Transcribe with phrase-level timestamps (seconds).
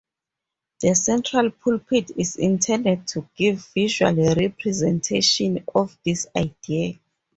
[0.81, 6.95] The central pulpit is intended to give visual representation of this idea.